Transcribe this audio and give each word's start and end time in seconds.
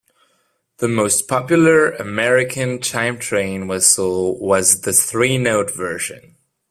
The 0.77 0.87
most 0.87 1.27
popular 1.27 1.91
American 1.91 2.81
chime 2.81 3.19
train 3.19 3.67
whistle 3.67 4.35
was 4.39 4.81
the 4.81 4.93
three-note 4.93 5.69
version. 5.75 6.37